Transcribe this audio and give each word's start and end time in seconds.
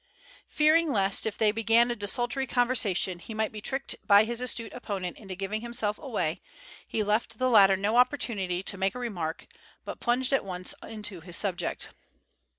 Fearing 0.47 0.91
lest 0.91 1.27
if 1.27 1.37
they 1.37 1.51
began 1.51 1.91
a 1.91 1.95
desultory 1.95 2.47
conversation 2.47 3.19
he 3.19 3.35
might 3.35 3.51
be 3.51 3.61
tricked 3.61 3.93
by 4.07 4.23
his 4.23 4.41
astute 4.41 4.73
opponent 4.73 5.15
into 5.19 5.35
giving 5.35 5.61
himself 5.61 5.99
away, 5.99 6.41
he 6.87 7.03
left 7.03 7.37
the 7.37 7.51
latter 7.51 7.77
no 7.77 7.97
opportunity 7.97 8.63
to 8.63 8.79
make 8.79 8.95
a 8.95 8.99
remark, 8.99 9.45
but 9.85 9.99
plunged 9.99 10.33
at 10.33 10.43
once 10.43 10.73
into 10.81 11.19
his 11.21 11.37
subject. 11.37 11.89